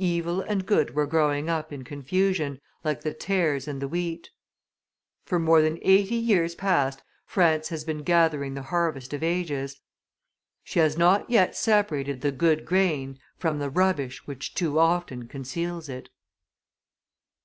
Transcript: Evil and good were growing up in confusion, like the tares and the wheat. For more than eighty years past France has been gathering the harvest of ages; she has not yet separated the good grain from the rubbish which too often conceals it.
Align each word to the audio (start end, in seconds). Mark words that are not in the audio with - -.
Evil 0.00 0.40
and 0.40 0.66
good 0.66 0.96
were 0.96 1.06
growing 1.06 1.48
up 1.48 1.72
in 1.72 1.84
confusion, 1.84 2.60
like 2.82 3.02
the 3.02 3.14
tares 3.14 3.68
and 3.68 3.80
the 3.80 3.86
wheat. 3.86 4.28
For 5.24 5.38
more 5.38 5.62
than 5.62 5.78
eighty 5.82 6.16
years 6.16 6.56
past 6.56 7.04
France 7.24 7.68
has 7.68 7.84
been 7.84 8.02
gathering 8.02 8.54
the 8.54 8.62
harvest 8.74 9.14
of 9.14 9.22
ages; 9.22 9.80
she 10.64 10.80
has 10.80 10.98
not 10.98 11.30
yet 11.30 11.54
separated 11.54 12.22
the 12.22 12.32
good 12.32 12.64
grain 12.66 13.20
from 13.36 13.60
the 13.60 13.70
rubbish 13.70 14.26
which 14.26 14.52
too 14.52 14.80
often 14.80 15.28
conceals 15.28 15.88
it. 15.88 16.08